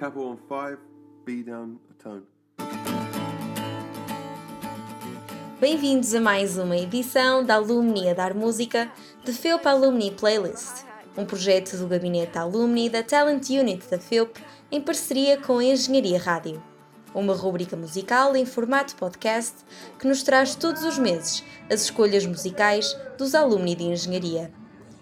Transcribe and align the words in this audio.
Capital 0.00 0.28
on 0.28 0.38
5, 0.48 0.78
B 1.26 1.42
down 1.42 1.78
a 1.90 2.02
tone. 2.02 2.22
Bem-vindos 5.60 6.14
a 6.14 6.20
mais 6.22 6.56
uma 6.56 6.74
edição 6.74 7.44
da 7.44 7.56
Alumni 7.56 8.08
a 8.08 8.14
Dar 8.14 8.32
Música 8.32 8.90
de 9.22 9.34
FEUP 9.34 9.66
Alumni 9.68 10.10
Playlist, 10.10 10.86
um 11.18 11.26
projeto 11.26 11.76
do 11.76 11.86
Gabinete 11.86 12.38
Alumni 12.38 12.88
da 12.88 13.02
Talent 13.02 13.50
Unit 13.50 13.90
da 13.90 13.98
FEUP 13.98 14.40
em 14.72 14.80
parceria 14.80 15.36
com 15.36 15.58
a 15.58 15.64
Engenharia 15.64 16.18
Rádio. 16.18 16.62
Uma 17.14 17.34
rubrica 17.34 17.76
musical 17.76 18.34
em 18.34 18.46
formato 18.46 18.96
podcast 18.96 19.56
que 19.98 20.08
nos 20.08 20.22
traz 20.22 20.54
todos 20.54 20.82
os 20.82 20.98
meses 20.98 21.44
as 21.70 21.82
escolhas 21.82 22.24
musicais 22.24 22.96
dos 23.18 23.34
alumni 23.34 23.74
de 23.74 23.84
Engenharia. 23.84 24.59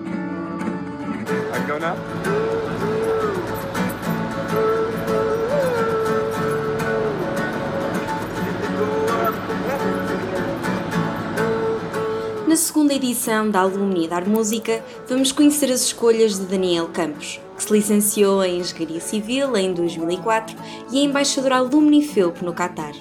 Na 12.46 12.56
segunda 12.56 12.92
edição 12.92 13.50
da 13.50 13.60
Alumni 13.60 14.06
Dar 14.06 14.26
Música, 14.26 14.84
vamos 15.08 15.32
conhecer 15.32 15.72
as 15.72 15.80
escolhas 15.80 16.38
de 16.38 16.44
Daniel 16.44 16.88
Campos, 16.88 17.40
se 17.66 17.72
licenciou 17.72 18.44
em 18.44 18.60
Engenharia 18.60 19.00
Civil 19.00 19.56
em 19.56 19.74
2004 19.74 20.56
e 20.92 21.00
é 21.00 21.02
embaixador 21.02 21.52
Alumni 21.52 22.00
FEUP 22.00 22.44
no 22.44 22.52
Catar. 22.52 22.92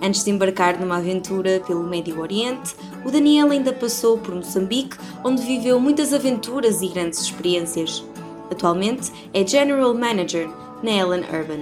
Antes 0.00 0.24
de 0.24 0.30
embarcar 0.30 0.80
numa 0.80 0.96
aventura 0.96 1.62
pelo 1.66 1.84
Médio 1.84 2.18
Oriente, 2.18 2.74
o 3.04 3.10
Daniel 3.10 3.50
ainda 3.50 3.72
passou 3.72 4.16
por 4.16 4.34
Moçambique, 4.34 4.96
onde 5.22 5.42
viveu 5.42 5.78
muitas 5.78 6.14
aventuras 6.14 6.80
e 6.80 6.88
grandes 6.88 7.20
experiências. 7.20 8.02
Atualmente 8.50 9.12
é 9.34 9.46
General 9.46 9.92
Manager 9.92 10.48
na 10.82 10.90
Ellen 10.90 11.24
Urban. 11.24 11.60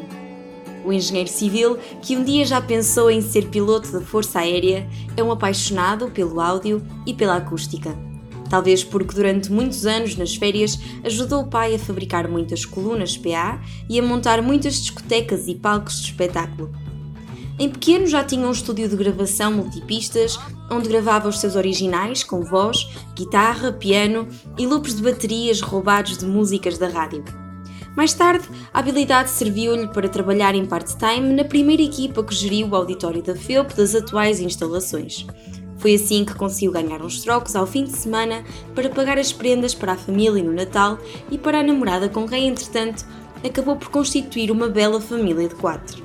O 0.84 0.92
engenheiro 0.92 1.28
civil, 1.28 1.78
que 2.00 2.16
um 2.16 2.22
dia 2.22 2.44
já 2.44 2.60
pensou 2.60 3.10
em 3.10 3.20
ser 3.20 3.48
piloto 3.48 3.90
da 3.90 4.00
Força 4.00 4.38
Aérea, 4.38 4.88
é 5.16 5.22
um 5.22 5.32
apaixonado 5.32 6.10
pelo 6.12 6.40
áudio 6.40 6.80
e 7.04 7.12
pela 7.12 7.36
acústica. 7.36 8.09
Talvez 8.50 8.82
porque 8.82 9.14
durante 9.14 9.50
muitos 9.50 9.86
anos, 9.86 10.16
nas 10.16 10.34
férias, 10.34 10.76
ajudou 11.04 11.42
o 11.42 11.46
pai 11.46 11.76
a 11.76 11.78
fabricar 11.78 12.28
muitas 12.28 12.64
colunas 12.64 13.16
PA 13.16 13.62
e 13.88 13.98
a 13.98 14.02
montar 14.02 14.42
muitas 14.42 14.74
discotecas 14.74 15.46
e 15.46 15.54
palcos 15.54 16.00
de 16.00 16.06
espetáculo. 16.06 16.70
Em 17.60 17.68
pequeno 17.68 18.06
já 18.06 18.24
tinha 18.24 18.46
um 18.46 18.50
estúdio 18.50 18.88
de 18.88 18.96
gravação 18.96 19.52
multipistas, 19.52 20.36
onde 20.70 20.88
gravava 20.88 21.28
os 21.28 21.38
seus 21.38 21.54
originais 21.54 22.24
com 22.24 22.42
voz, 22.42 22.88
guitarra, 23.14 23.70
piano 23.70 24.26
e 24.58 24.66
loops 24.66 24.96
de 24.96 25.02
baterias 25.02 25.60
roubados 25.60 26.18
de 26.18 26.26
músicas 26.26 26.76
da 26.76 26.88
rádio. 26.88 27.22
Mais 27.94 28.14
tarde, 28.14 28.48
a 28.72 28.78
habilidade 28.78 29.30
serviu-lhe 29.30 29.88
para 29.88 30.08
trabalhar 30.08 30.54
em 30.54 30.64
part-time 30.64 31.34
na 31.34 31.44
primeira 31.44 31.82
equipa 31.82 32.24
que 32.24 32.34
geriu 32.34 32.68
o 32.68 32.74
auditório 32.74 33.22
da 33.22 33.36
FEUP 33.36 33.74
das 33.74 33.94
atuais 33.94 34.40
instalações. 34.40 35.26
Foi 35.80 35.94
assim 35.94 36.26
que 36.26 36.34
conseguiu 36.34 36.72
ganhar 36.72 37.00
uns 37.00 37.22
trocos 37.22 37.56
ao 37.56 37.66
fim 37.66 37.84
de 37.84 37.96
semana 37.96 38.44
para 38.74 38.90
pagar 38.90 39.18
as 39.18 39.32
prendas 39.32 39.74
para 39.74 39.92
a 39.92 39.96
família 39.96 40.42
no 40.44 40.52
Natal 40.52 40.98
e 41.30 41.38
para 41.38 41.60
a 41.60 41.62
namorada 41.62 42.06
com 42.06 42.28
quem, 42.28 42.48
entretanto, 42.48 43.04
acabou 43.42 43.76
por 43.76 43.88
constituir 43.88 44.50
uma 44.50 44.68
bela 44.68 45.00
família 45.00 45.48
de 45.48 45.54
quatro. 45.54 46.04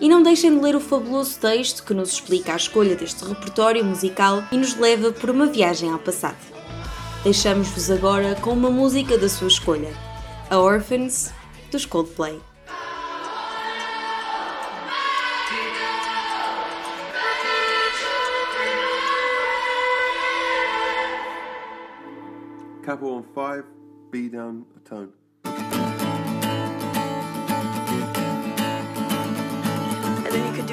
E 0.01 0.09
não 0.09 0.23
deixem 0.23 0.55
de 0.55 0.61
ler 0.61 0.77
o 0.77 0.81
fabuloso 0.81 1.39
texto 1.41 1.83
que 1.83 1.95
nos 1.95 2.12
explica 2.12 2.53
a 2.53 2.57
escolha 2.57 2.95
deste 2.95 3.25
repertório 3.25 3.84
musical 3.84 4.45
e 4.53 4.57
nos 4.57 4.77
leva 4.77 5.11
por 5.11 5.31
uma 5.31 5.47
viagem 5.47 5.91
ao 5.91 5.99
passado. 5.99 6.37
Deixamos-vos 7.25 7.91
agora 7.91 8.34
com 8.37 8.51
uma 8.51 8.71
música 8.71 9.17
da 9.17 9.29
sua 9.29 9.49
escolha, 9.49 9.93
A 10.51 10.59
Orphans, 10.59 11.33
dos 11.71 11.87
Coldplay. 11.87 12.39
Capital 22.83 23.15
on 23.15 23.25
5, 23.34 23.65
B 24.13 24.28
down 24.28 24.65
a 24.77 24.89
tone. 24.89 25.25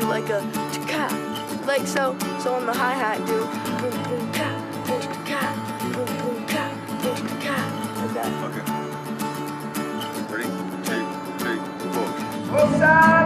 Do 0.03 0.09
like 0.09 0.29
a 0.29 0.41
ka 0.87 1.07
like 1.65 1.87
so. 1.87 2.15
So 2.39 2.55
on 2.55 2.65
the 2.65 2.73
hi 2.73 2.93
hat, 2.93 3.25
do 3.25 3.45
boom 3.79 3.95
boom 4.03 4.25
ka 4.33 4.49
boom 4.87 5.05
ka 5.29 5.41
boom 5.93 6.11
boom 6.19 6.37
ka 6.45 6.63
boom 7.01 7.21
ka 7.45 7.57
like 7.97 8.13
that. 8.17 8.31
Okay. 8.47 8.65
Ready? 10.33 10.49
Two, 10.87 11.03
three, 11.39 11.59
four. 11.93 12.07
Oh, 12.55 13.22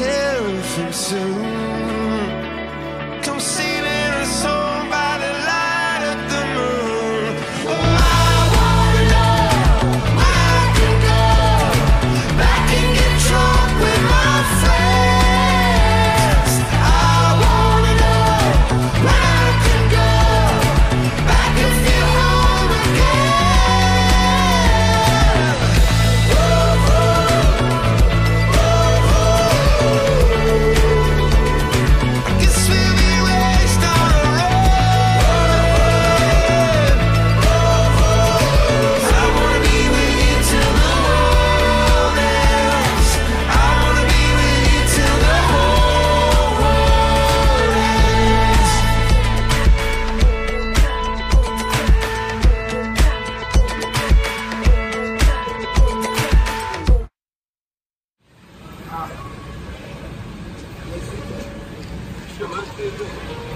tell 0.00 0.50
you 0.50 0.92
soon. 0.92 1.59
あ! 62.82 63.49